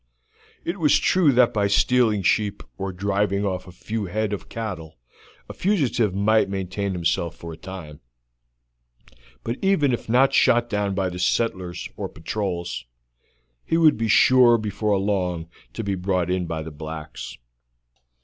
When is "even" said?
9.61-9.93